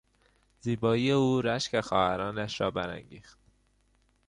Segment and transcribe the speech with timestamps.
[0.59, 3.39] زیبایی او رشک خواهرانش را برانگیخت.